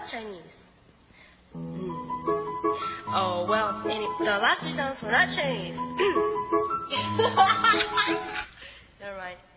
[0.00, 0.64] Not Chinese.
[1.54, 1.92] Mm.
[3.12, 5.76] Oh well, any, the last three songs were not Chinese.
[9.00, 9.36] Never mind.“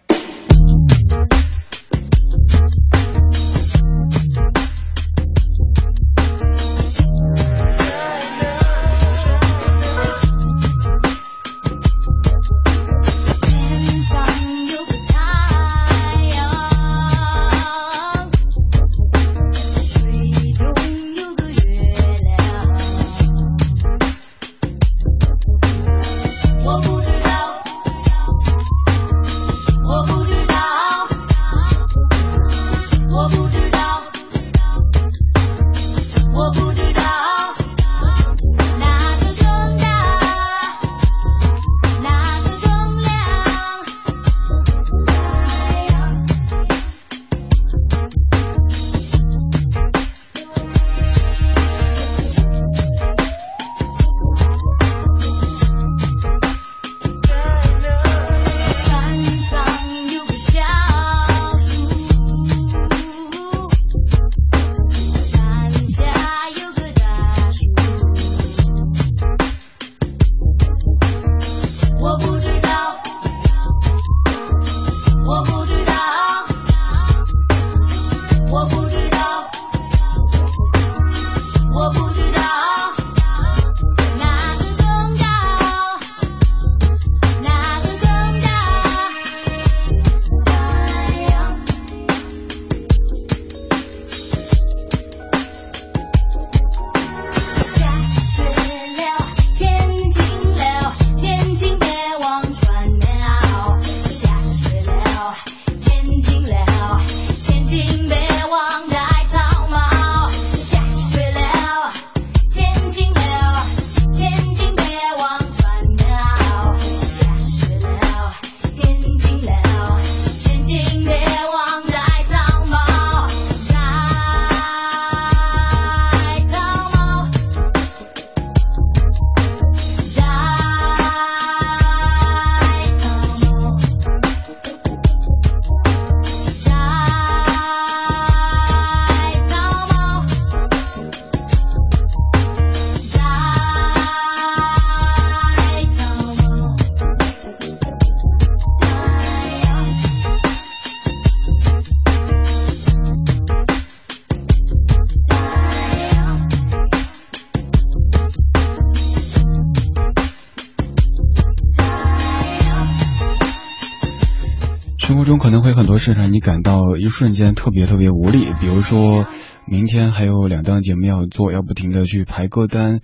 [165.53, 169.27] 可能会很多事让你感到一瞬间特别特别无力，比如说
[169.67, 173.01] 明天还有两档节目要做，要不停的去排歌单，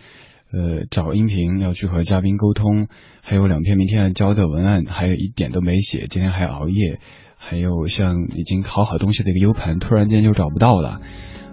[0.51, 2.87] 呃，找音频，要去和嘉宾沟通，
[3.21, 6.99] 还有两篇明天要交的文案，还有一点都没写，今天还熬夜，
[7.37, 11.01] 还有像已经考好东西的一个 U 盘，突然间就找不到了。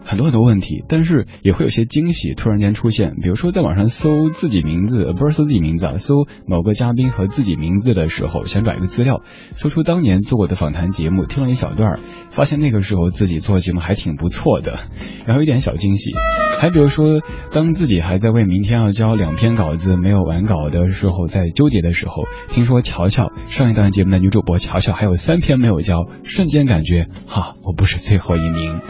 [0.06, 3.17] 很多很多问题，但是也会有些惊喜突然间出现。
[3.21, 6.15] 比如说，在网上搜自己名字，不是搜自己名字啊，搜
[6.47, 11.99] 某个嘉宾和自己名字的时候，想找一个资料，搜出当年做过的访谈节目，听了一小段儿，
[12.31, 14.78] 发现那个时候自己做节目还挺不错的，
[15.27, 16.12] 然后一点小惊喜。
[16.61, 28.81] 还比如说，当自己还在为明天要交两篇稿子没有完稿的时候，在纠结的时候，听说乔乔上一档节目的女主播乔乔还有三篇没有交，瞬间感觉哈，我不是最后一名。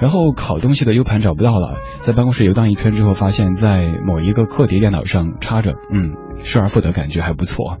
[0.00, 7.78] 然后考东西的 U 盘找不到了，在办公室游荡一圈之后，发现在某一个课题电脑上插着，嗯，失而复得，感觉还不错。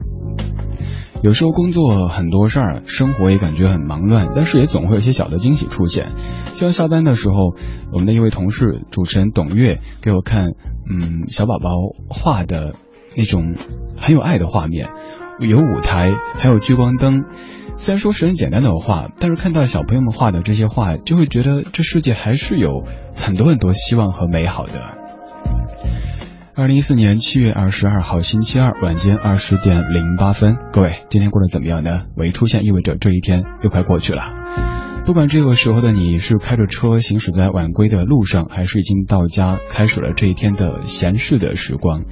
[1.22, 6.12] 有时候工作很多事儿，生活也感觉很忙乱，但是也总会有些小的惊喜出现。
[6.54, 7.54] 就像下班的时候，
[7.92, 10.50] 我们的一位同事主持人董月给我看，
[10.90, 11.70] 嗯，小宝宝
[12.08, 12.74] 画的
[13.16, 13.54] 那种
[13.96, 14.90] 很有爱的画面，
[15.40, 17.24] 有舞台，还有聚光灯。
[17.76, 22.84] 虽然说是很简单的画，但是看到小朋友们画的这些画，就会觉得这世界还是有
[23.14, 24.98] 很多很多希望和美好的。
[26.54, 32.04] 二零一四年七月二十二号星期二晚间二十点零八分，各位今天过得怎么样呢？
[32.16, 34.75] 我一出现意味着这一天又快过去了。
[35.06, 42.02] 不管这个时候的你是开着车行驶在晚归的路上，还是已经到家开始了这一天的闲适的时光，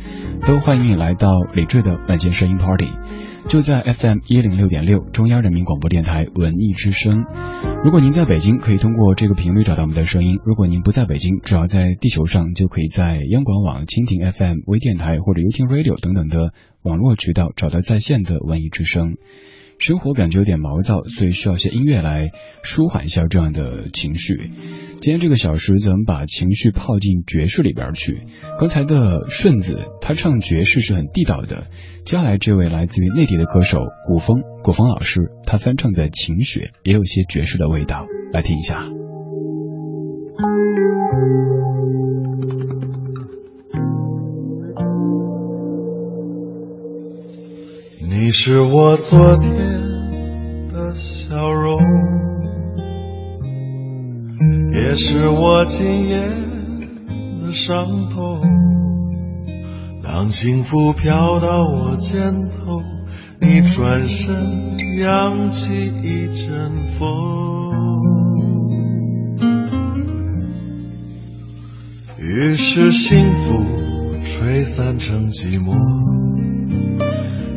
[0.46, 2.86] 都欢迎你来到李志的晚间声音 Party。
[3.48, 7.24] 就在 FM 一零六点六，中央人民广播电台文艺之声。
[7.84, 19.16] 如果您在北京，可以通过这个频率找到我们的声音；如果您不在北京，只要在地球上，就可以在央广网、蜻蜓 FM、微电台或者 y o u t u b e Radio 等等的网络渠道找到在线的文艺之声。
[19.86, 22.30] 生活感觉有点毛躁，所以需要些音乐来
[22.62, 24.46] 舒缓一下这样的情绪。
[25.02, 28.22] 今天这个小时，咱们把情绪泡进爵士里边去。
[28.58, 31.66] 刚才的顺子，他唱爵士是很地道的。
[32.06, 38.88] 接下来这位来自于内地的歌手古风，古风老师，他翻唱的《晴雪》也有些爵士的味道，来听一下。
[48.10, 49.52] 你是我昨天
[51.34, 51.80] 笑容，
[54.72, 56.16] 也是我今夜
[57.42, 58.40] 的伤痛。
[60.00, 62.80] 当幸福飘到我肩头，
[63.40, 67.02] 你转身扬起一阵风，
[72.20, 73.64] 于是幸福
[74.24, 75.74] 吹散成寂寞。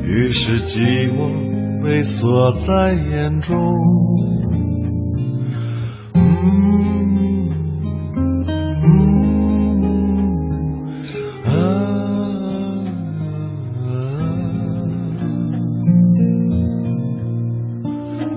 [0.04, 3.56] 于是寂寞萎缩在眼中。
[6.14, 7.50] 嗯
[11.46, 11.58] 嗯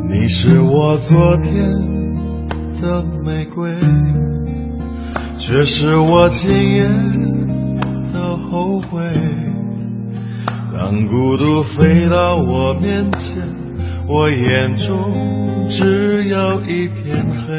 [0.09, 1.71] 你是我昨天
[2.81, 3.75] 的玫瑰，
[5.37, 6.89] 却是我今夜
[8.13, 9.01] 的后悔。
[10.83, 13.37] 当孤独飞到我面前，
[14.09, 17.53] 我眼中只有一片黑。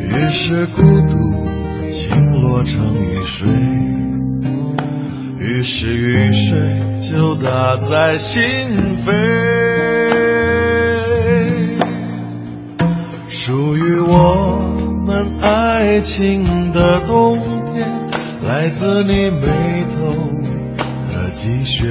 [0.00, 1.12] 于是孤独
[1.90, 3.46] 倾落成雨水，
[5.38, 6.58] 于是雨水
[7.02, 8.40] 就打在心
[8.96, 9.12] 扉。
[13.28, 14.74] 属于我
[15.06, 17.51] 们爱情的冬。
[18.54, 19.48] 来自你眉
[19.96, 20.12] 头
[21.08, 21.86] 的积雪，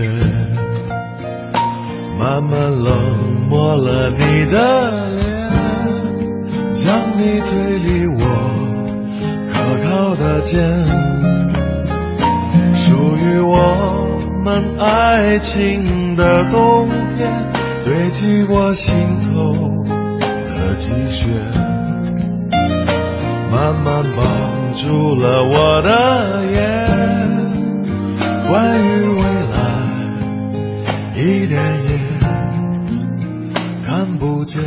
[2.20, 5.26] 慢慢冷漠了你的脸，
[6.72, 8.22] 将你推离我
[9.52, 10.86] 可靠的肩。
[12.76, 17.52] 属于我们爱情的冬天，
[17.84, 19.84] 堆积我心头
[20.46, 21.28] 的积雪，
[23.52, 24.51] 慢慢把。
[24.82, 25.90] 住了我的
[26.52, 26.58] 眼，
[28.50, 29.56] 关于未来
[31.16, 31.90] 一点也
[33.86, 34.60] 看不见。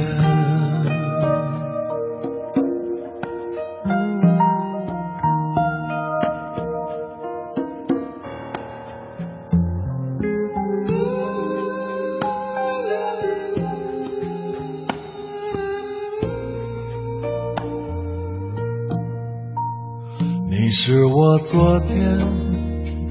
[21.55, 22.19] 昨天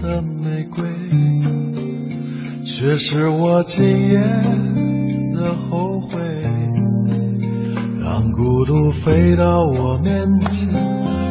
[0.02, 0.84] 的玫瑰，
[2.66, 4.20] 却是我今夜
[5.34, 6.20] 的后悔。
[8.04, 10.68] 当孤独飞到我面前，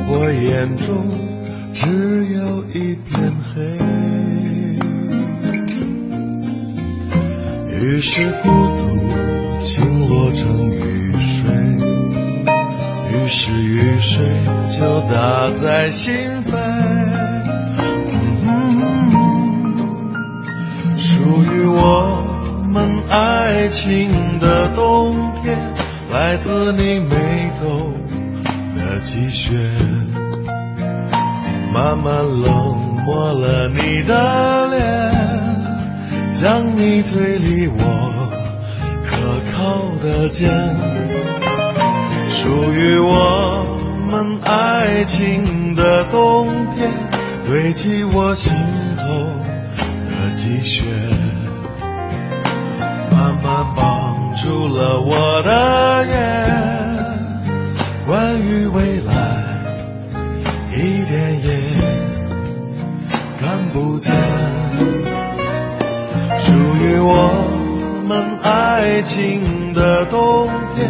[0.09, 1.07] 我眼中
[1.75, 3.61] 只有一片黑。
[7.78, 11.52] 于是孤独倾落成雨水。
[13.12, 14.25] 于是雨水
[14.71, 16.14] 就打在心
[16.47, 17.01] 扉，
[69.02, 70.88] 爱情的冬天。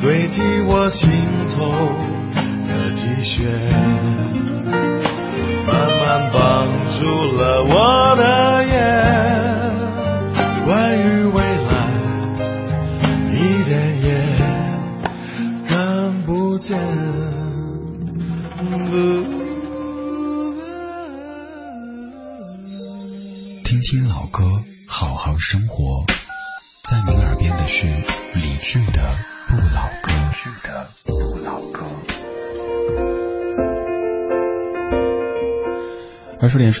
[0.00, 1.10] 堆积我心
[1.50, 1.70] 头
[2.66, 3.44] 的积雪，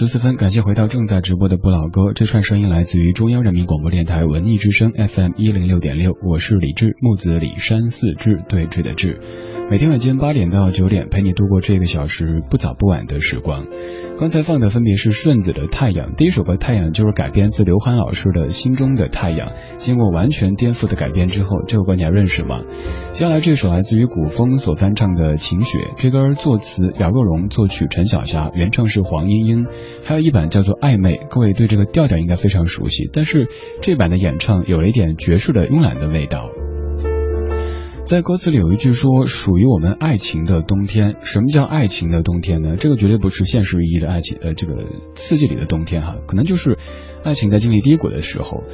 [0.00, 2.14] 十四分，感谢回到正在直播的不老哥。
[2.14, 9.20] 这串声音来自于中央人民广播电台文艺之声 FM 一零六点六，我是李志，木子李山四志对峙的志。
[9.70, 13.68] 每天晚间八点到九点，陪你度过这个小时不早不晚的时光。
[14.18, 22.62] 刚才放的分别是顺子的《太阳》，第一首歌《太阳》就是改编自刘欢老师的《心中的太阳》，经过完全颠覆的改编之后，这首歌你还认识吗？
[23.12, 29.66] 接下来这首来自于古风所翻唱的《晴雪》，这歌作词姚若龙，作曲陈小霞，原唱是黄莺莺，
[30.02, 33.46] 还有一版叫做《暧昧》，各位对这个调调应该非常熟悉，但是
[33.80, 36.50] 这版的演唱有了一点爵士的慵懒的味道。
[38.10, 42.74] 在歌词里有一句说：“属于我们爱情的冬天。”什么叫爱情的冬天呢？
[42.76, 46.76] 这个绝对不是现实意义的爱情，呃，这个四季里的冬天哈，可能就是
[47.24, 48.64] 爱情在经历低谷的时候。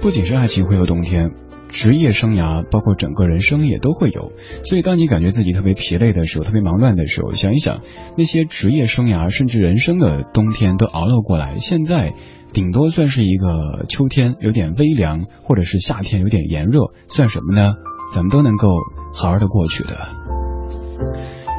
[0.00, 1.32] 不仅是爱情会有冬天，
[1.68, 4.32] 职业生涯包括整个人生也都会有。
[4.64, 7.82] 所以，当你感觉自己特别疲累的时候，特别忙乱的时候，想一想
[8.16, 12.14] 那些职业生涯甚至人生的冬天都熬了过来，现在
[12.54, 17.74] 顶多算是一个秋天有点微凉，或者是夏天有点炎热，算什么呢？
[18.12, 18.68] 咱们都能够
[19.12, 19.96] 好好的过去的。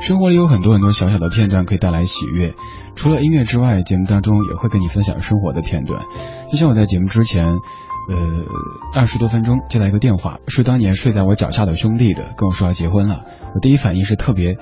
[0.01, 2.53] 生活里有很多很多小小的片段可以带来喜悦，
[2.95, 6.03] 除了音乐之外，节目当中也会跟你分享生活的片段。
[6.51, 7.57] 就像我在节目之前，呃，
[8.93, 13.21] 二十多分钟接到一个电话，是当年睡在我脚下的兄弟的，跟我说要结婚了。
[13.55, 14.57] 我第一反应是特别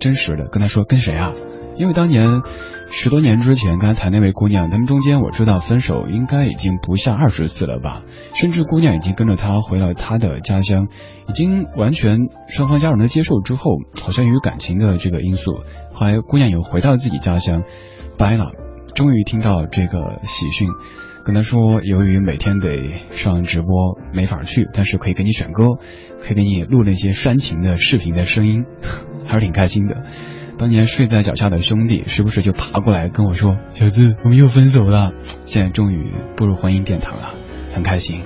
[0.00, 1.32] 真实的，跟他说跟谁啊？
[1.80, 2.42] 因为当年
[2.90, 8.02] 十多年之前刚才谈那位姑娘，他们中间我知道分手应该已经不下二十次了吧，
[8.34, 10.88] 甚至姑娘已经跟着他回了他的家乡，
[11.26, 12.18] 已经完全
[12.48, 15.60] 双方家人的接受之后，好像由于感情的这个因素，
[15.90, 17.62] 后来姑娘又回到自己家乡，
[18.18, 18.52] 掰了，
[18.94, 20.68] 终于听到这个喜讯，
[21.24, 25.64] 跟他说由于每天得上直播没法去，但是可以给你选歌，
[26.20, 28.66] 可以给你录那些煽情的视频的声音，
[29.24, 30.02] 还是挺开心的。
[30.60, 35.12] 当年睡在脚下的兄弟，时不时就爬过来跟我说：“小子，我们又分手了。”
[35.46, 37.32] 现在终于步入婚姻殿堂了，
[37.72, 38.20] 很开心。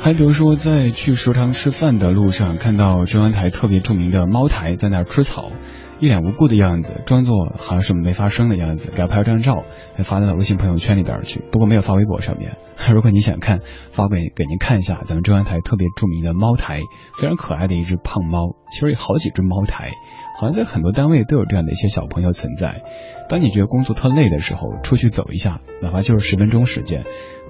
[0.00, 5.52] 还比如说，在去食堂吃饭的路上，看到中央台特别著名的猫台在那儿吃草，
[6.00, 9.62] 一脸无辜的样子，装作好像什么没发生的样子，给他拍了张照，
[9.96, 11.40] 还发到了微信朋友圈里边去。
[11.52, 12.56] 不过没有发微博上面。
[12.92, 13.60] 如果你想看，
[13.92, 16.80] 发给给您看一下咱们中央台特别著名的猫台，
[17.20, 18.56] 非常可爱的一只胖猫。
[18.72, 19.92] 其实有好几只猫台。
[20.38, 22.82] 好像在很多单位都有这样的一些小朋友存在。
[23.28, 27.04] 当你觉得工作特累的时候，出去走一下，哪怕就是十分钟时间，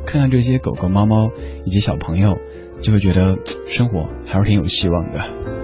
[0.07, 1.31] 看看这些狗狗、猫猫
[1.67, 2.39] 以及小朋友，
[2.81, 5.58] 就会觉得生活还是挺有希望的。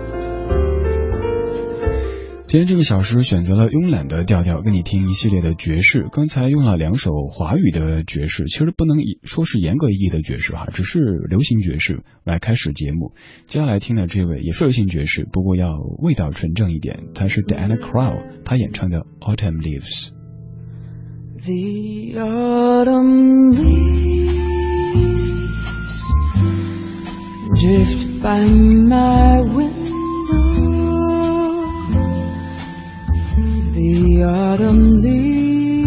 [2.55, 6.07] 今天这个小时选择了慵懒的调调，跟你听一系列的爵士。
[6.13, 13.13] 刚才用了两首华语的爵士，其实不能说是严格意义的爵士哈，只是流行爵士来开始节目。
[13.49, 20.13] 接下来听的这位也是流行爵士，不过要味道纯正一点，他是 Diana Krall，他演唱的 Autumn Leaves。
[21.41, 24.31] The autumn leaves
[27.61, 29.84] drift by my wind
[34.15, 35.83] The autumn leaves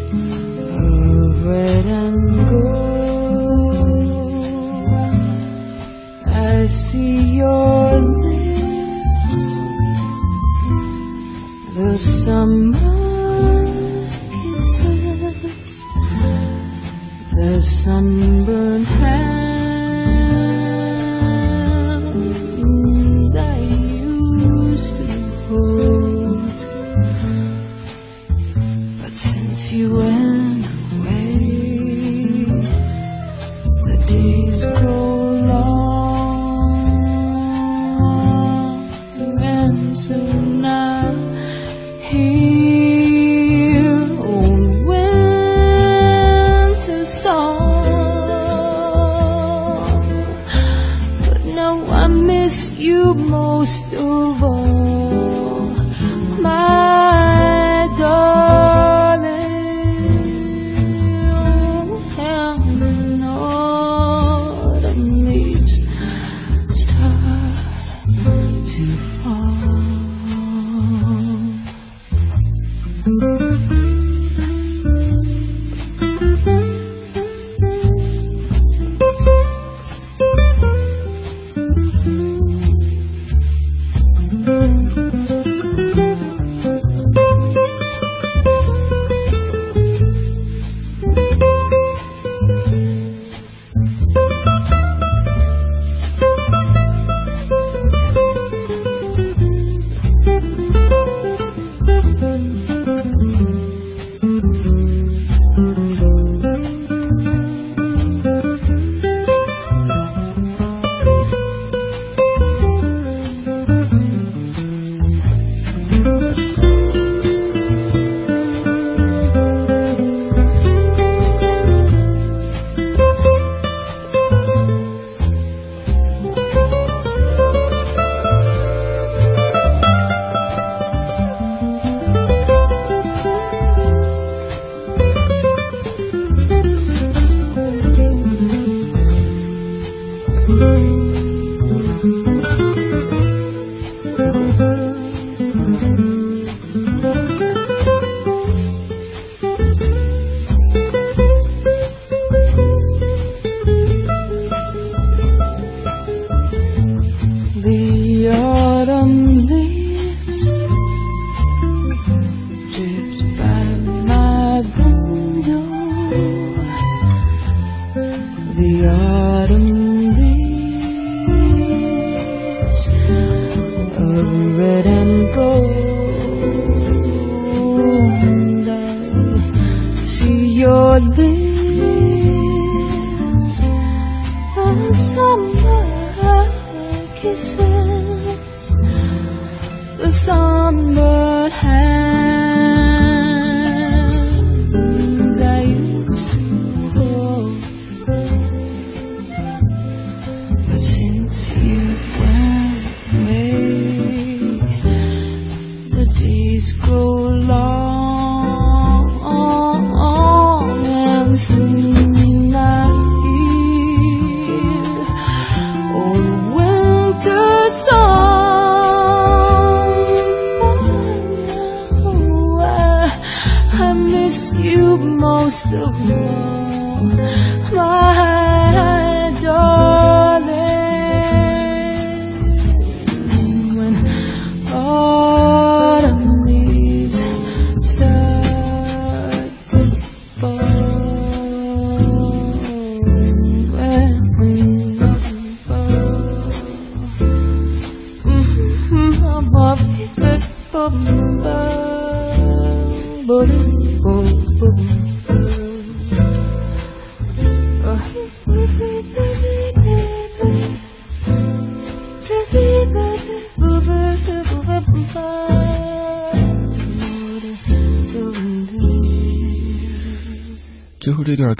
[0.00, 3.74] of red and gold.
[6.24, 9.40] I see your lips,
[11.74, 13.66] the summer
[14.32, 15.84] kisses,
[17.34, 19.41] the sunburned hands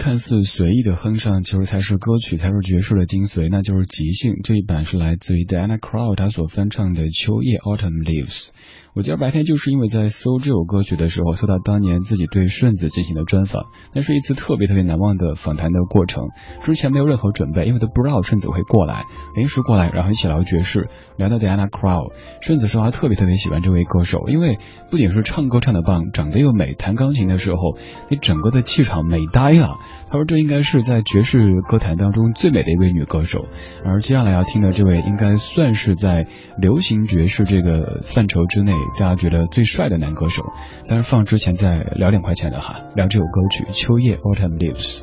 [0.03, 4.35] 看似随意的哼唱，其实才是歌曲，才是爵士的精髓，那就是即兴。
[4.43, 8.47] 这一版是来自于 Diana c r o w 他所翻唱的《秋叶 Autumn Leaves》。
[8.95, 16.29] 我今儿白天就是因为在搜这首歌曲的时候，搜到当年自己对顺子进行的专访，那是一次特别特别难忘的访谈的过程。
[16.63, 22.13] 之前没有任何准备，因为都不知道顺子会过来，临时过来，然后一起聊爵士，聊到 Diana Krall。
[22.43, 24.59] 顺子说他特别特别喜欢这位歌手，因为
[24.91, 27.79] 不仅是唱歌唱得棒，长得又美，弹钢琴的时候，
[28.11, 29.79] 你整个的气场美呆了。
[30.13, 33.47] 他说这应该是在爵士歌坛当中最美的一位女歌手。
[33.83, 36.27] 而接下来要听的这位，应该算是在
[36.59, 38.73] 流行爵士这个范畴之内。
[39.01, 40.45] 大家觉得最帅的男歌手，
[40.87, 45.01] 但是放之前再聊点块钱的哈，聊这首歌曲《秋叶 Autumn Leaves》。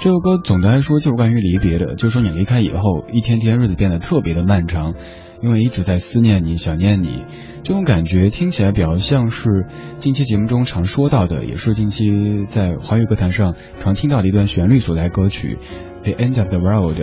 [0.00, 4.94] 这首歌总的来说就是关于离别的，就是说你离开以后，一天天日子变得特别的漫长，
[5.42, 7.22] 因为一直在思念你、想念你，
[7.62, 9.66] 这种感觉听起来比较像是
[9.98, 12.06] 近期节目中常说到的，也是近期
[12.46, 15.58] 在华语歌坛上常听到的一段旋律所在歌曲
[16.04, 16.98] 《The End of the World》，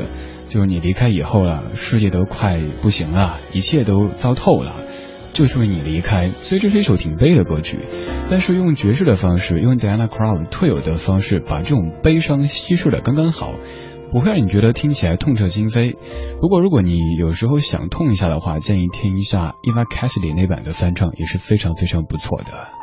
[0.50, 4.74] 就是你离开以后了，世界都快不行了，一切都糟透了。
[5.34, 7.80] 就是为你离开，所以这是一首挺悲的歌曲，
[8.30, 13.56] 但是用爵士的方式，用 Diana Krall 特有的方式，把这种悲伤稀释的刚刚好，
[14.15, 15.97] 不会让你觉得听起来痛彻心扉。
[16.39, 22.74] 不过如果你有时候想痛一下的话，建议听一下 Eva Cassidy 那版的翻唱，也是非常非常不错的。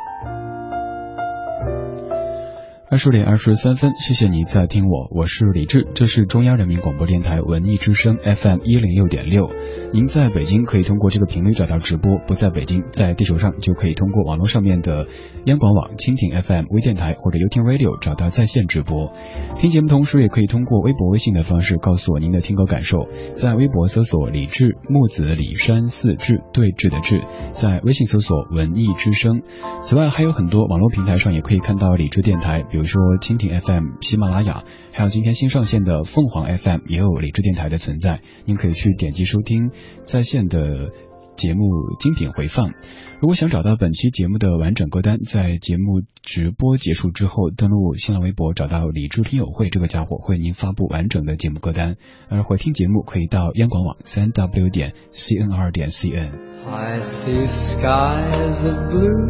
[2.92, 9.50] 二十点二十三分，谢谢你在听我，我是李志，这是中央人民广播电台文艺之声 FM 一零六点六。
[9.94, 15.06] 您在北京可以通过这个频率找到直播，不在北京，在地球上就可以通过网络上面的
[15.46, 19.10] 央广网、蜻蜓 FM 微电台或者 YouTube Radio 找到在线直播。
[19.56, 23.08] 听节目同时，也可以通过微博、微信的方式告诉我您的听歌感受。
[23.32, 29.40] 在微博搜索李志木子李山四志对峙的志，在微信搜索文艺之声。
[29.80, 32.81] 此外，还有很多网络平台上也可以看到李志电台，比如。
[32.82, 39.70] 比如说蜻蜓 FM、喜马拉雅，还有今天新上线的凤凰 FM 也有理智电台的存在，您可以去点击收听
[40.04, 40.90] 在线的
[41.36, 41.60] 节目
[42.00, 42.72] 精品回放。
[43.20, 51.94] 如果想找到本期节目的完整歌单，在节目直播结束之后，登录新浪微博找到理智听友会这个家伙，为您发布完整的节目歌单。
[52.28, 56.32] 而回听节目可以到央广网三 w 点 cnr 点 cn。
[56.66, 59.28] I see skies of blue,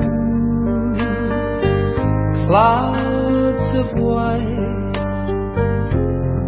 [3.74, 4.92] of white,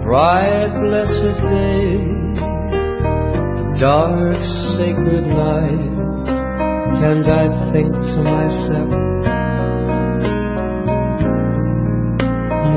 [0.03, 1.97] bright blessed day,
[3.79, 5.95] dark sacred night,
[7.09, 8.91] and I think to myself,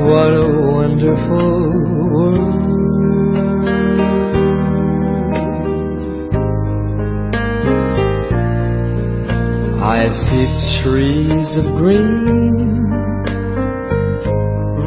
[0.06, 1.72] what a wonderful
[2.12, 2.54] world.
[9.82, 12.87] I see trees of green,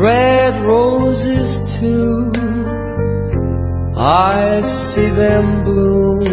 [0.02, 2.32] red roses too.
[3.96, 6.26] I see them bloom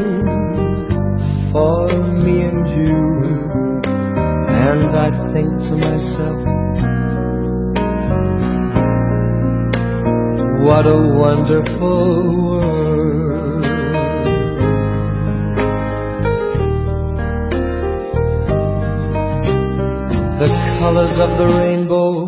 [1.52, 1.86] for
[2.24, 3.80] me and you,
[4.48, 6.40] and I think to myself,
[10.64, 12.88] what a wonderful world.
[20.38, 22.27] the colors of the rainbow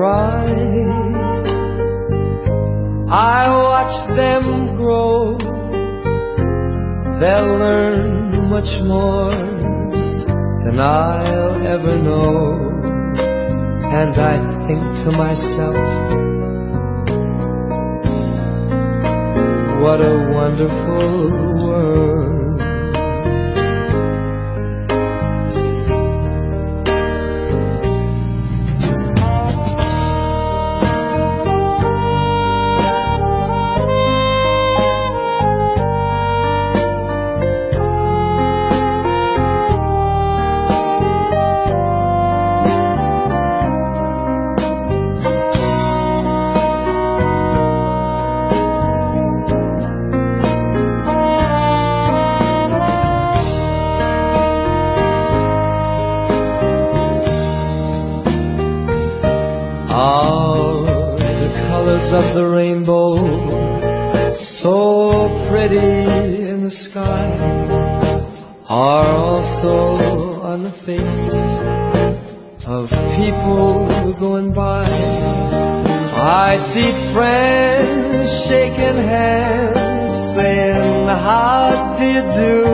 [0.00, 0.46] cry.
[3.10, 5.36] I watch them grow.
[7.20, 9.30] They'll learn much more
[10.64, 12.32] than I'll ever know.
[14.00, 15.76] and I think to myself,
[19.82, 21.08] what a wonderful
[21.66, 22.49] world.
[76.72, 82.69] See friends shaking hands, saying, How do you do?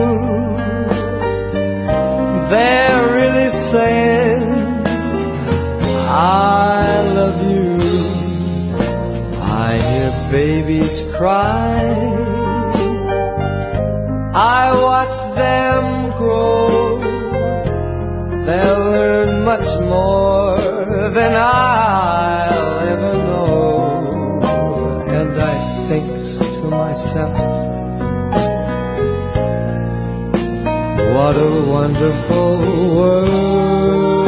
[31.17, 32.57] What a wonderful
[32.95, 34.27] world.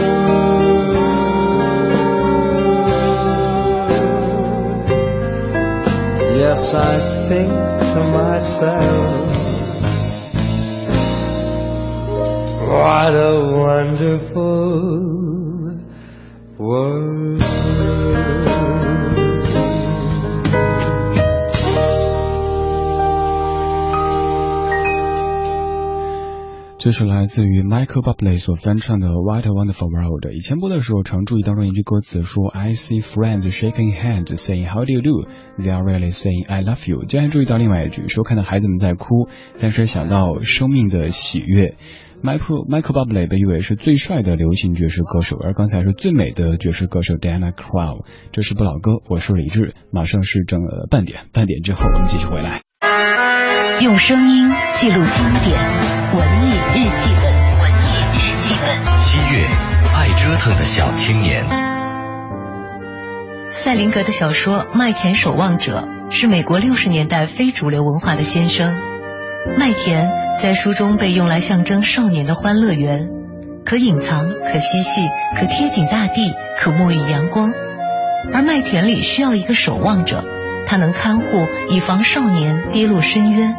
[6.41, 6.95] Yes, I
[7.29, 7.51] think
[7.91, 9.29] to myself,
[12.67, 13.33] what a
[13.65, 15.18] wonderful
[26.99, 30.25] 是来自于 Michael Bublé 所翻唱的《What a Wonderful World》。
[30.33, 35.25] 以前播的时候，常注意当中一句歌词说：“I see friends shaking hands, saying How do you do?
[35.57, 39.29] They are really saying I love you。”竟然注意到另外一句，说看到孩子们在哭，
[39.61, 41.75] 但是想到生命的喜悦。
[42.21, 48.05] Michael Michael Bublé 被誉为是最帅的流行爵士歌手，而刚才是最美的爵士歌手 Diana Krall。
[48.33, 52.68] 这是不老歌，我是李志，马上是正呃半点，半点之后我们继续回来。
[53.81, 55.57] 用声音记录经典，
[56.13, 58.67] 文艺日记本，文艺日记本。
[58.99, 59.45] 七月，
[59.95, 61.45] 爱折腾的小青年。
[63.51, 68.75] 塞林格的小说《麦田守望者》是美国六十年代非主流文化的先声。
[69.57, 70.11] 麦田
[70.41, 73.07] 在书中被用来象征少年的欢乐园，
[73.63, 75.07] 可隐藏，可嬉戏，
[75.39, 77.53] 可贴紧大地，可沐浴阳光。
[78.33, 80.25] 而麦田里需要一个守望者，
[80.69, 83.55] 他能看护，以防少年跌落深渊。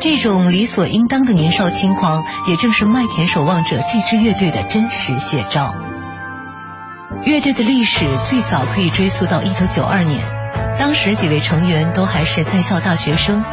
[0.00, 5.74] 这种理所应当的年少轻狂，也正是麦田守望者这支乐队的真实写照。
[7.24, 10.26] 乐队的历史最早可以追溯到一九九二年，
[10.78, 13.44] 当时几位成员都还是在校大学生。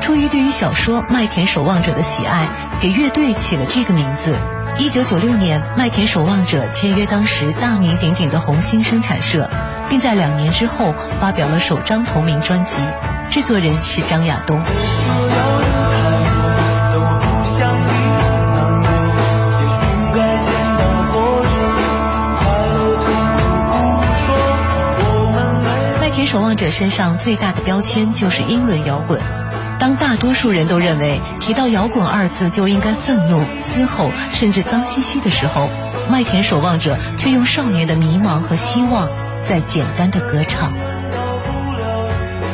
[0.00, 2.48] 出于对于小说《麦田守望者》的喜爱，
[2.80, 4.36] 给乐队起了这个名字。
[4.78, 9.48] 一九九六年，麦田守望者签约当时大名鼎鼎的红星生产社，
[9.88, 12.82] 并在两年之后发表了首张同名专辑。
[13.30, 14.62] 制作人是张亚东。
[26.00, 29.41] 麦田守望者身上最大的标签就是英伦摇滚。
[29.82, 35.68] 当大多数人都认为提到摇滚二字就应该愤怒、嘶吼，甚至脏兮兮的时候，
[36.08, 39.08] 麦田守望者却用少年的迷茫和希望，
[39.42, 40.72] 在简单的歌唱。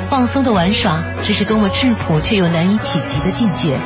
[0.09, 3.79] 放松的玩耍，这是多么质朴却又难以企及的境界。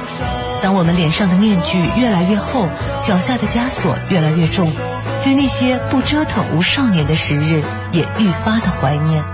[0.62, 2.68] 当我们脸上的面具越来越厚，
[3.02, 4.70] 脚下的枷锁越来越重，
[5.24, 9.24] 对那些不折腾无少年的时日，也愈发的怀念。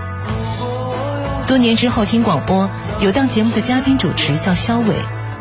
[1.45, 2.69] 多年之后听广播，
[3.01, 4.93] 有档节目的嘉宾主持叫肖伟，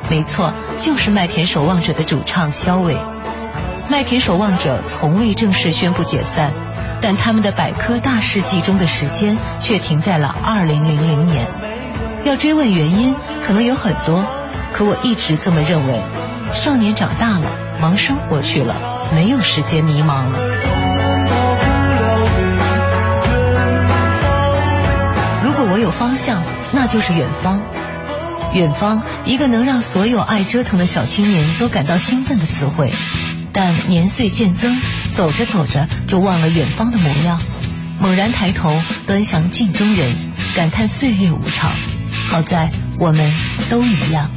[0.09, 2.97] 没错，就是麦田守望者的主唱肖伟。
[3.91, 6.53] 麦田守望者从未正式宣布解散，
[7.01, 11.49] 但他们的百科大事记中的时间却停在了二零零零年。
[12.25, 14.25] 要追问原因，可能有很多，
[14.73, 16.01] 可我一直这么认为：
[16.53, 18.77] 少年长大了，忙生活去了，
[19.13, 21.08] 没有时间迷茫了。
[25.79, 27.61] 没有方向，那就是远方。
[28.53, 32.93] 远方，一个能让所有爱折腾的小青年都感到兴奋的词汇。
[33.53, 34.77] 但年岁渐增，
[35.13, 37.41] 走着走着就忘了远方的模样，
[38.01, 40.17] 猛然抬头端详镜中人，
[40.57, 41.71] 感叹岁月无常。
[42.27, 43.33] 好在我们
[43.71, 44.29] 都一样。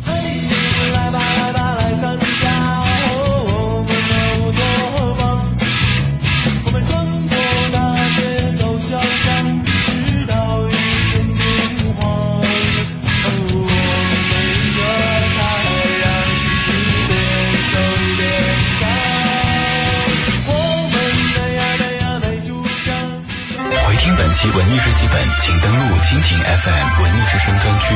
[24.41, 27.93] 回听本期文艺日记本，请登录蜻蜓 FM 文艺之声专区。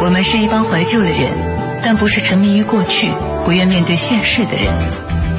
[0.00, 1.30] 我们是一帮怀旧的人，
[1.82, 3.12] 但不是沉迷于过去、
[3.44, 4.72] 不愿面对现实的人。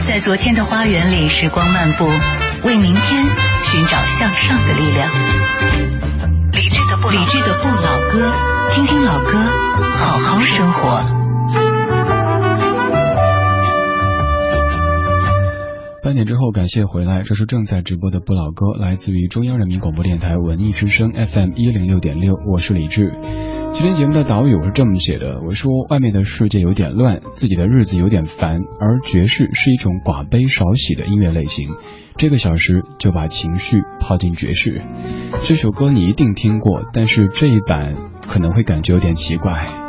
[0.03, 2.07] 在昨天的花园里，时光漫步，
[2.63, 3.25] 为明天
[3.63, 5.09] 寻找向上的力量。
[6.51, 8.31] 理智的不理智的不老歌，
[8.69, 9.39] 听听老歌，
[9.95, 11.24] 好好生活。
[16.05, 23.11] 半点之后，感谢回来，这是正在直播的不老歌，来自于中央人民广播电台文艺之声 FM 一零六点六，我是李志。
[23.73, 31.73] 今天节目的导语我是这么写的，我说外面的世界有点乱，自己的日子有点烦，而爵士是一种寡悲少喜的音乐类型。
[32.17, 34.83] 这个小时就把情绪泡进爵士。
[35.41, 37.95] 这首歌你一定听过，但是这一版
[38.27, 39.84] 可能会感觉有点奇怪。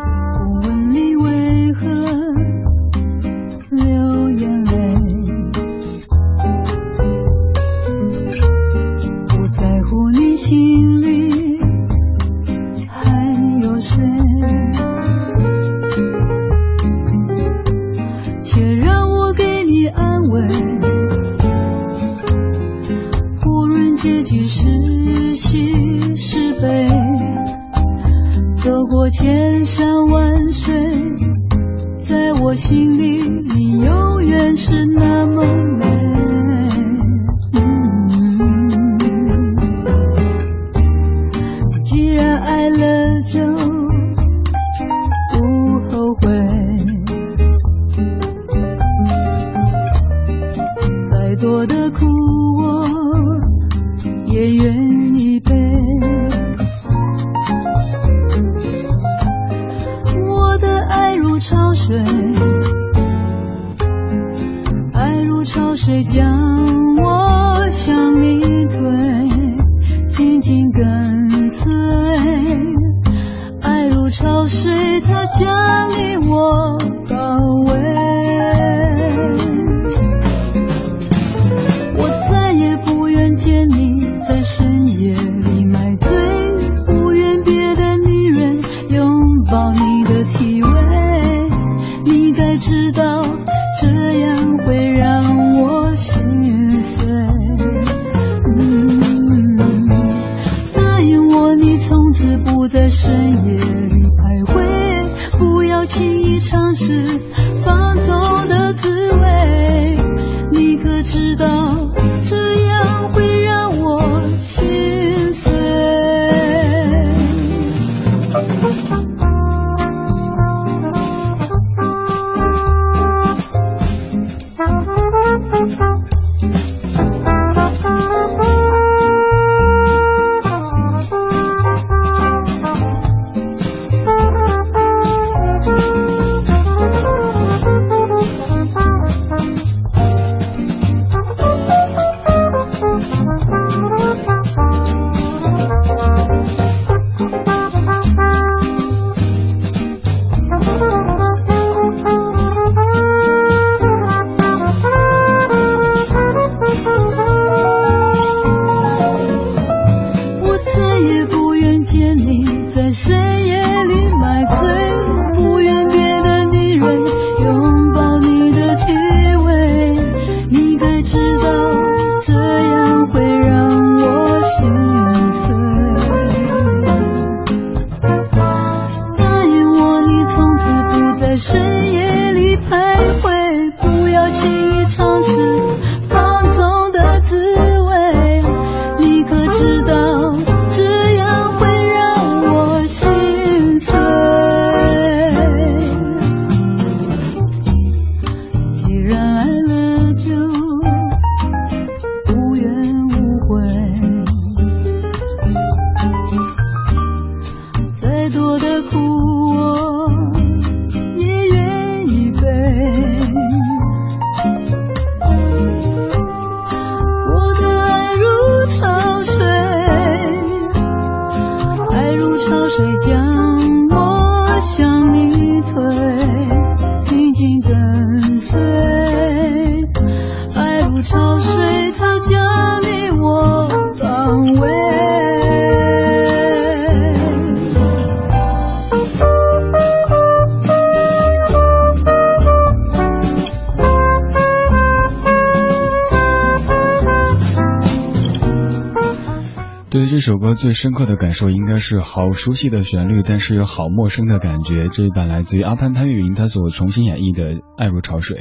[250.57, 254.89] 最深刻的感受应该是好熟悉的旋律，但是又好陌生的感觉。
[254.89, 258.39] 这一版来自于阿潘潘越云他所重新演绎的《爱如潮水》。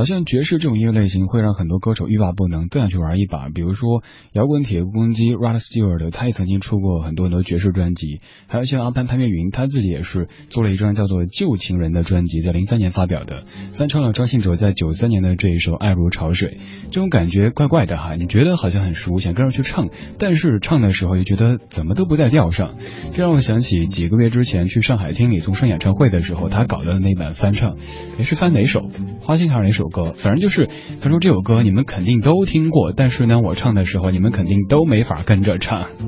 [0.00, 3.50] 好像爵士这种音乐类型会让很多歌手欲罢不能，都想去玩一把。
[3.50, 4.00] 比如说
[4.32, 8.16] 摇滚铁公鸡 Rod Stewart，他也曾经出过很多很多爵士专辑。
[8.46, 16.56] 还有像阿潘潘越云，他自己也是做了一张叫做《旧情人》的专辑，在零三年发表的，翻唱了张信哲在九三年的这一首《爱如潮水》。
[16.84, 22.76] 这种感觉怪怪的哈，你觉得好像很熟，想跟着去唱，但是唱的时候又觉得怎么都不在调上。
[23.12, 27.76] 这让我想起几个月之前去上海听李宗盛演唱会的时候，他搞的那版翻唱，
[28.16, 28.88] 也是翻哪首？
[29.20, 30.04] 花心还是哪首歌？
[30.04, 30.68] 反正就是
[31.02, 35.84] 他说这首歌你们肯定都听过，但是呢，我唱的时候你们肯定都没法跟着唱。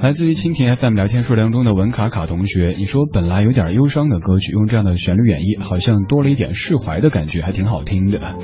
[0.00, 8.36] 来自于蜻蜓 FM 聊天数量中的文卡卡同学，你说本来有点忧伤的歌曲，用这样的旋律演绎，好像多了一点释怀的感觉，还挺好听的。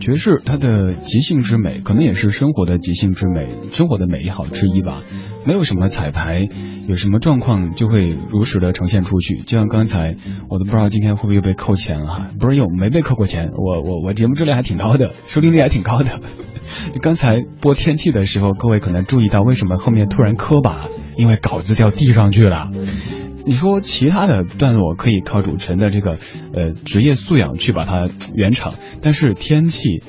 [0.00, 5.02] 爵士它的即兴之美，可能也是生活的即兴之美，生活的美好之一吧。
[5.44, 6.48] 没有什么彩排，
[6.86, 9.36] 有什么状况就会如实的呈现出去。
[9.36, 10.16] 就像刚才，
[10.48, 16.20] 我都不知道今天会不会被扣钱了哈，不是有没被扣过钱，我我我节目质量还挺高的，收听率还挺高的。
[17.02, 22.70] 刚才播天气的时候，各位可能注意到为什么后面突然磕巴，因为稿子掉地上去了。
[23.44, 26.18] 你说其他的段落可以靠主持人的这个
[26.54, 30.00] 呃职业素养去把它圆场，但是天气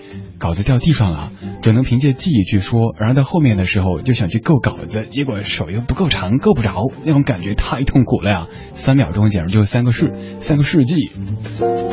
[0.43, 1.31] 稿子掉地上了，
[1.61, 2.93] 只能凭借记忆去说。
[2.99, 8.47] 然后到后面的时候就想去够稿子，结果手又不够长，够不着，那种感觉太痛苦了呀！
[8.73, 11.11] 三秒钟简直就是三个世三个世纪。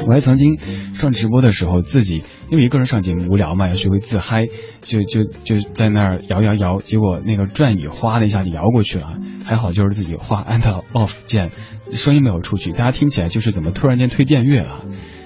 [0.05, 0.59] 我还曾经
[0.94, 4.48] 上直播的时候，自己因为一个人上节目无聊嘛，要学会自嗨，
[4.80, 11.53] 就就就在那儿摇摇摇，结果那个转椅哗的一下就摇过去了，还好就是自己画按到 off 键，
[11.92, 14.84] 声音没有出去，大家听起来就是怎么突然间推电乐了，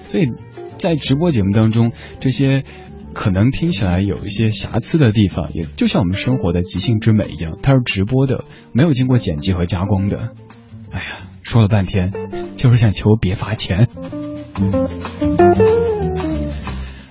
[0.09, 0.31] 所以
[0.77, 2.63] 在直播节目当中，这些
[3.15, 8.43] 可能听起来有一些瑕疵的地方，也就像我们生活的即兴之美一样，它是直播的，
[8.73, 10.29] 没有经过剪辑和加工的。
[10.91, 11.05] 哎呀，
[11.41, 12.11] 说了半天，
[12.55, 13.87] 就是想求别罚钱。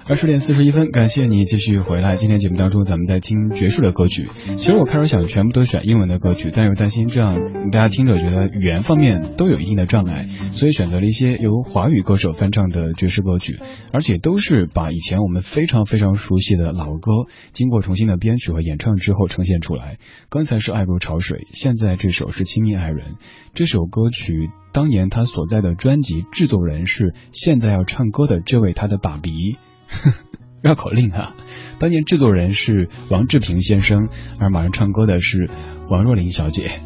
[0.07, 2.17] 二十点四十一分，感谢你继续回来。
[2.17, 4.29] 今天节目当中，咱们在听爵士的歌曲。
[4.59, 13.59] 其实我开始想全部都选英文的歌曲，但又担心这样大家听着觉得语言方面都有一定的障碍，所以选择了一些由华语歌手翻唱的爵士歌曲，
[13.95, 17.25] 而且都是把以前我们非常非常熟悉的老歌，
[17.55, 19.97] 经过重新的编曲和演唱之后呈现出来。
[20.29, 23.13] 刚才是《爱如潮水》，现在这首是《亲密爱人》。
[23.55, 29.57] 这首歌曲当年他所在的专辑制作人是现在要唱歌的这位他的爸比。
[30.63, 31.35] 绕口令啊！
[31.79, 35.51] 当年制作人是王志平先生，而马上唱歌的是
[35.91, 36.81] 王若琳小姐。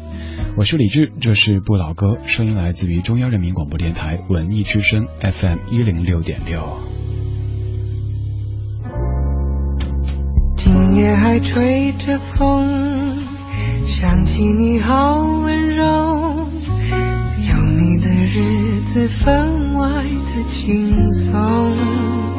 [0.57, 6.77] 我是李志，这是不老歌，声音来自于中央人民广播电台文艺之声 FM 一零六点六。
[10.57, 13.15] 今夜还吹着风，
[13.85, 15.85] 想起你好温柔，
[17.49, 22.38] 有你的日子分外的轻松。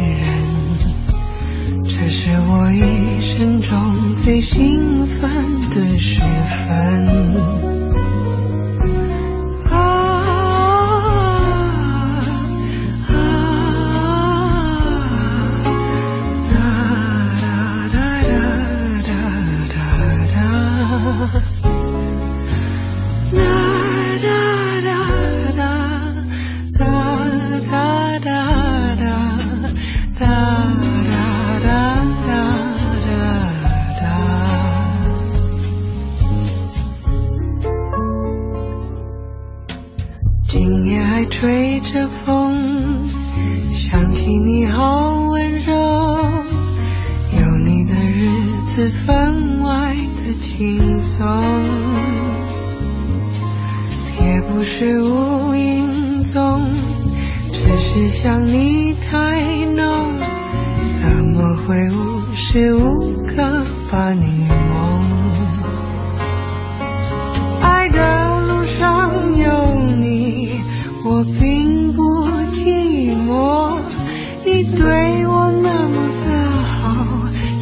[2.11, 5.31] 是我一生中最兴奋
[5.69, 6.19] 的时
[6.67, 7.70] 分。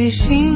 [0.00, 0.49] 旅行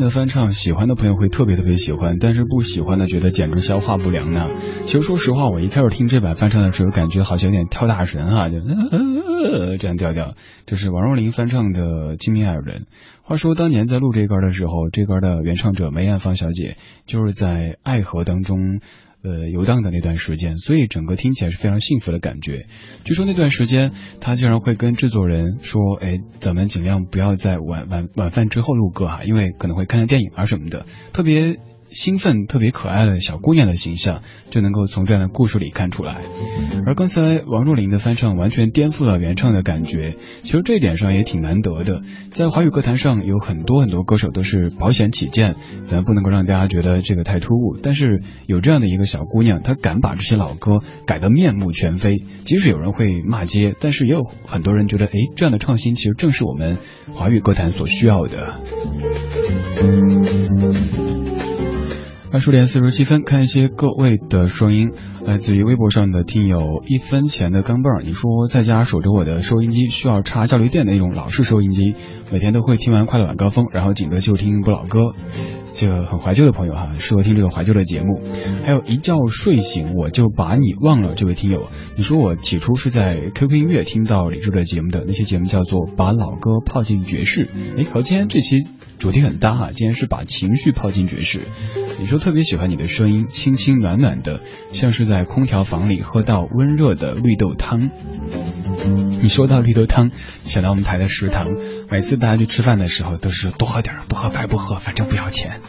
[0.00, 4.48] 的翻唱，喜欢的朋友会特别特别喜欢，但是不喜欢的觉得简直消化不良呢。
[4.84, 8.62] 其实说实话，我一开始听这版翻唱的时候，感觉好像有点跳大神哈、就、呃、
[9.42, 10.34] 呃这样调调。
[10.66, 12.82] 这是王若琳翻唱的《亲密爱人》。
[13.22, 16.76] 话说当年在录这歌的时候，这歌的原唱者梅艳芳小姐
[17.06, 18.80] 就是在爱河当中。
[19.20, 22.66] 呃，游荡的那段时间，所以整个听起来是非常幸福的感觉。
[23.02, 31.56] 据说那段时间，他竟然会跟制作人说：“哎，咱们尽量不要在晚晚晚饭之后录歌哈，因为可能会看电影啊什么的。”特别
[31.88, 36.18] 兴奋、特别可爱的小姑娘的形象，就能够从这样的故事里看出来。
[36.86, 42.02] 而刚才王若琳的翻唱完全颠覆了原唱的感觉，其实这一点上也挺难得的。
[42.30, 47.76] 在华语歌坛上，有很多很多歌手都是保险起见，咱不能够让大家觉得这个太突兀。
[47.82, 56.78] 但是有这样的一个小姑娘，她敢把这些老歌改得面目全非，即使有人会骂街，但是也有很多人觉得，哎，这样的创新其实正是我们
[57.14, 58.60] 华语歌坛所需要的。
[62.30, 64.92] 二十点四十七分，看一些各位的声音，
[65.24, 68.02] 来自于微博上的听友一分钱的钢镚儿。
[68.04, 71.94] 你说在家守着我的收音机，需要插交流电的那种老式收音机，
[72.30, 75.14] 每天都会听完快乐晚高峰，然后紧着就听不老歌。
[75.72, 78.20] 这很怀旧的朋友哈，适合听这个怀旧的节目。
[78.64, 87.48] 还有一觉睡醒我就把你忘了，这位听友，你说我起初是在 QQ 音乐听到李志的节目的，那些节目叫做把老歌泡进爵士。
[87.78, 88.64] 哎，和今天这期
[88.98, 91.42] 主题很搭哈，今天是把情绪泡进爵士。
[92.00, 94.40] 你说特别喜欢你的声音，清清暖暖的，
[94.72, 97.90] 像是在空调房里喝到温热的绿豆汤。
[99.22, 100.10] 你说到绿豆汤，
[100.44, 101.48] 想到我们台的食堂，
[101.90, 105.60] 每次大家去吃饭的时候都是多喝点，不喝白不喝，反正不要钱。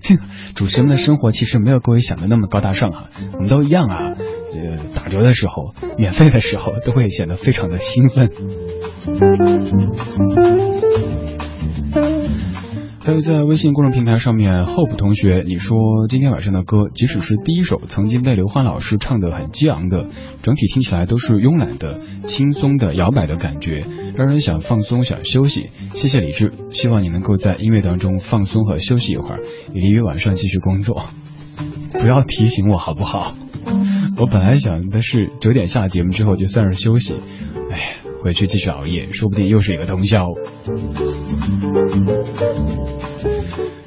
[0.00, 0.16] 这
[0.54, 4.12] 主持人的生活其实没有各位想的那么高大上哈，我们都一样啊。
[4.52, 8.30] 这打折的时候、免费的时候，都会显得非常的兴奋。
[13.04, 20.06] 还有在微信公众平台上面，Hope 同学，你说今天晚上的歌，即使是第一首曾经被刘欢老师唱得很激昂的，
[20.42, 23.84] 整体听起来都是慵懒的、轻松的摇摆的感觉，
[24.16, 25.66] 让人想放松、想休息。
[25.92, 29.40] 谢谢李志，希望你能够在音乐当中放松和休息一会儿，
[29.74, 31.04] 以利于晚上继续工作。
[32.00, 33.34] 不要提醒我好不好？
[34.16, 37.16] 我本来想的是九点下节目之后就算是休息，
[37.70, 37.84] 哎呀，
[38.24, 40.28] 回去继续熬夜，说不定又是一个通宵。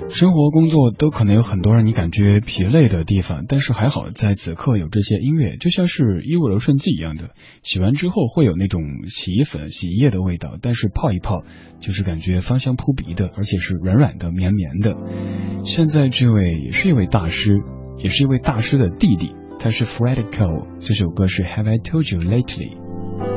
[0.10, 7.32] 生活、工作都可能有很多让你感觉疲累的地方，但是还好在此刻有这些音乐，就像是衣物柔顺剂一样的，
[7.64, 11.42] 洗完之后会有那种洗衣粉、洗衣液的味道，但是泡一泡
[11.80, 14.96] 就是感觉芳香扑鼻的，而且是软软的、绵绵的。
[15.66, 17.60] 现在这位也是一位大师，
[17.98, 23.37] 也是一位大师的弟弟，他是 Fred Cole，这首歌是 Have I Told You Lately。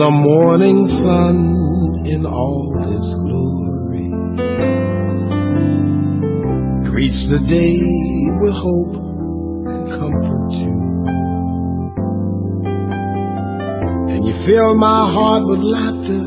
[0.00, 4.08] The morning sun in all his glory
[6.88, 7.82] greets the day
[8.40, 8.94] with hope
[9.68, 10.80] and comfort too.
[14.10, 16.24] And you fill my heart with laughter,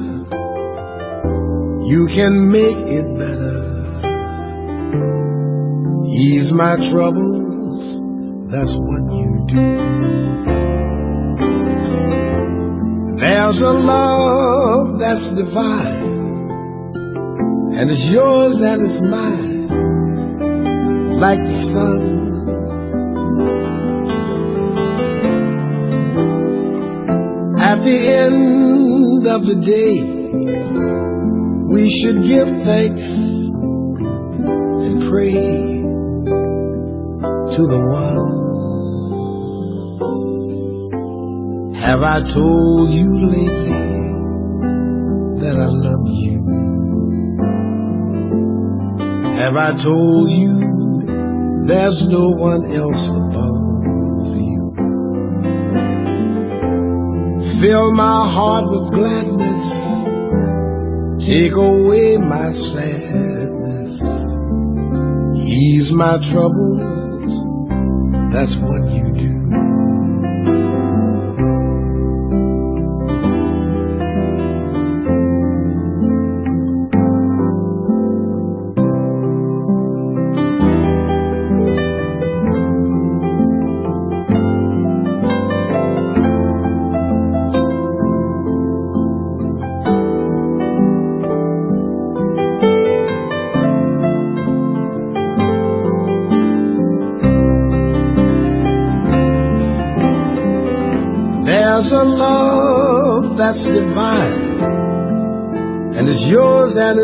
[1.88, 3.62] you can make it better.
[6.06, 8.00] Ease my troubles,
[8.52, 10.43] that's what you do.
[13.44, 16.18] There's a love that's divine,
[17.76, 19.68] and it's yours and it's mine,
[21.18, 22.22] like the sun.
[27.60, 30.02] At the end of the day,
[31.68, 33.06] we should give thanks
[34.86, 35.82] and pray
[37.56, 38.13] to the one.
[41.94, 43.70] Have I told you lately
[45.42, 46.40] that I love you?
[49.36, 54.72] Have I told you there's no one else above you?
[57.62, 59.64] Fill my heart with gladness,
[61.24, 64.02] take away my sadness,
[65.46, 66.93] ease my troubles,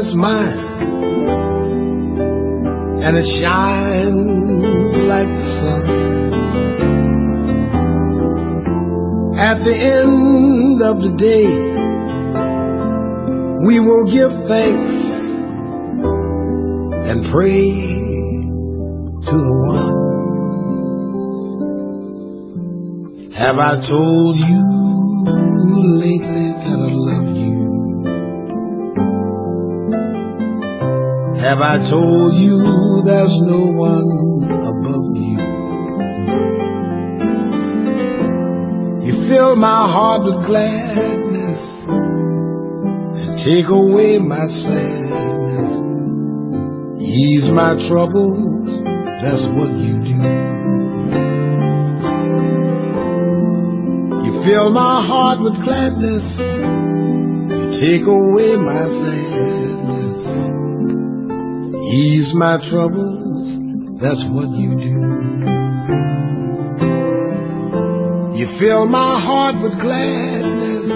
[0.10, 0.58] it's mine,
[3.04, 5.84] and it shines like the sun.
[9.38, 11.48] At the end of the day,
[13.68, 14.96] we will give thanks
[17.10, 17.70] and pray
[19.28, 20.00] to the one.
[23.34, 24.64] Have I told you
[26.02, 26.49] lately
[31.50, 35.40] Have I told you there's no one above you?
[39.04, 45.82] You fill my heart with gladness and take away my sadness.
[47.02, 50.22] Ease my troubles, that's what you do.
[54.24, 56.38] You fill my heart with gladness.
[56.38, 58.99] You take away my sadness.
[61.92, 63.58] Ease my troubles.
[64.00, 65.00] That's what you do.
[68.38, 70.92] You fill my heart with gladness.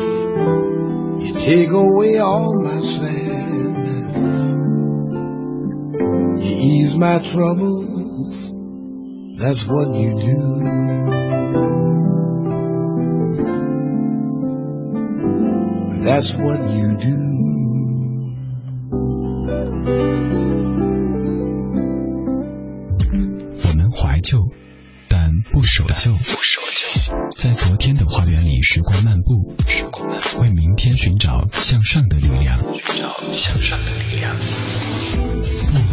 [1.26, 4.16] You take away all my sadness.
[6.46, 8.52] You ease my troubles.
[9.40, 10.60] That's what you do.
[16.04, 17.33] That's what you do.
[25.94, 26.18] 旧。
[27.38, 29.56] 在昨天的花园里时光漫步，
[30.40, 32.58] 为明天寻找向上的力量。
[32.58, 32.64] 不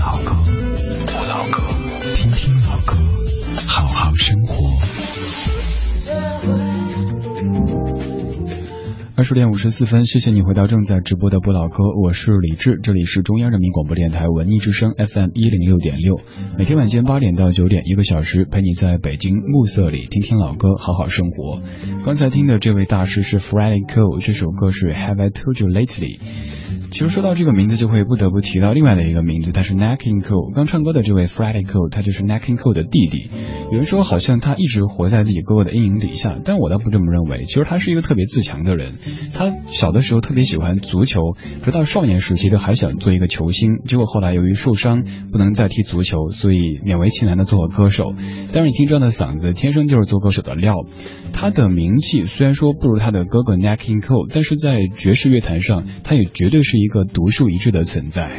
[0.00, 0.36] 老歌，
[9.30, 16.20] 十点五十四分，谢谢你回到正在直播的不老歌，我是李志，这里是中央人民广播电台文艺之声 FM 一零六点六，
[16.58, 21.60] 每天晚间八点到九点，一个小时陪你在北京暮色里听听老歌，好好生活。
[22.04, 26.18] 刚才听的这位大师是 Friday Cole，这首歌是 Have I Told You Lately。
[26.90, 30.52] 其实说到这个名字，就会不得不提到另外的一个名字，他是 Nat King Cole。
[30.54, 33.30] 刚唱歌的这位 f r e d d y Cole，他就是 Nat King Cole 的弟弟。
[33.70, 37.44] 有人说好像他一直活在自己哥哥的阴影底下，但我倒不这么认为。
[37.44, 38.94] 其实他是一个特别自强的人。
[39.32, 41.20] 他小的时候特别喜欢足球，
[41.64, 43.78] 直到少年时期都还想做一个球星。
[43.84, 48.14] 结果后来由于受伤不能再踢足球，所以勉为其难的做了歌手。
[48.52, 50.74] 但是你听这样的嗓子，天生就是做歌手的料。
[51.32, 58.30] 他的名气虽然说不如他的哥哥 Nat King Cole，但是在爵士乐坛上，他也绝对是一个独树一帜的存在。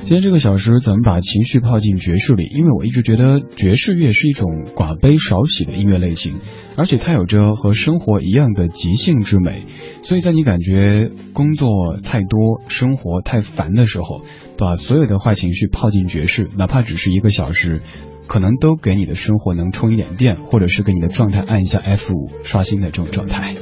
[0.00, 6.40] 今天这个小时，咱们把情绪泡进爵士里，因为我一直觉得爵士乐是一种寡悲少喜的音乐类型，
[6.76, 9.62] 而且它有着和生活一样的即兴之美。
[10.02, 14.20] 所以在你感觉工作太多、生活太烦的时候，
[14.58, 17.80] 把所有的坏情绪泡进爵士，哪怕只是一个小时，
[18.26, 23.54] 可能都给你的生活能充一点电，或者是给你的状态按一下 F 五刷新的这种状态。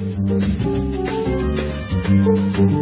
[2.12, 2.81] 嗯嗯嗯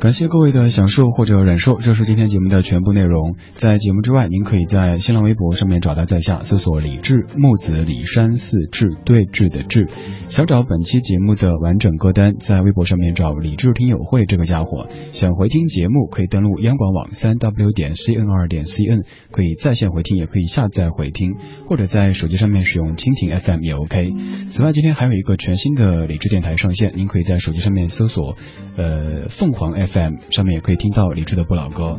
[0.00, 3.34] 感谢各位的享受或者忍受，这是今天节目的全部内容。
[3.54, 9.88] 在节目之外，您可以在新浪微博上面找到在下，搜索“李志木子李山寺志对峙的志”。
[10.30, 14.86] 想找本期节目的完整歌单，在微博上面找“李志听友会”这个家伙。
[15.10, 21.34] 想回听节目，可以登录央广网三 w 点 cn 二点 cn，可以在线回听，也可以下载回听，
[21.66, 24.12] 或者在手机上面使用蜻蜓 FM 也 OK。
[24.50, 28.36] 此外，今天还有一个全新的理智电台上线，您可以在手机上面搜索
[28.76, 31.96] 呃凤凰 FM FM，上面也可以听到李志的不老歌。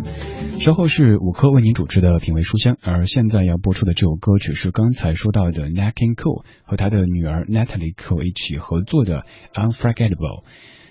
[0.60, 10.44] 稍后是五科为您主持的品味书香，而现在要播出的这首歌曲是刚才说到的 Nat King Cole 和他的女儿 Natalie Cole 一起合作的 Unforgettable。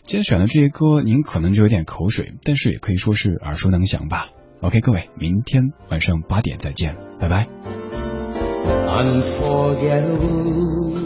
[0.04, 4.28] 今天选的这些歌，您可能就有点口水，但是也可以说是耳熟能详吧。
[4.60, 7.46] OK，各位，明天晚上八点再见，拜拜。
[8.86, 10.96] Unforgettable.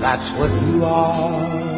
[0.00, 1.77] That's what you are.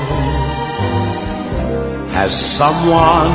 [2.21, 3.33] has someone